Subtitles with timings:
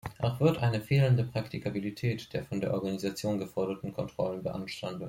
[0.17, 4.99] Auch wird eine fehlende Praktikabilität der von der Organisation geforderten Kontrollen beanstandet.